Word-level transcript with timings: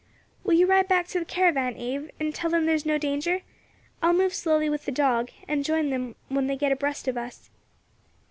"Will 0.43 0.55
you 0.55 0.65
ride 0.65 0.87
back 0.87 1.05
to 1.09 1.19
the 1.19 1.25
caravan, 1.25 1.77
Abe, 1.77 2.09
and 2.19 2.33
tell 2.33 2.49
them 2.49 2.65
there 2.65 2.73
is 2.73 2.87
no 2.87 2.97
danger? 2.97 3.41
I 4.01 4.07
will 4.07 4.17
move 4.17 4.33
slowly 4.33 4.67
with 4.67 4.85
the 4.85 4.91
dog, 4.91 5.29
and 5.47 5.63
join 5.63 5.91
them 5.91 6.15
when 6.27 6.47
they 6.47 6.57
get 6.57 6.71
abreast 6.71 7.07
of 7.07 7.17
us." 7.19 7.51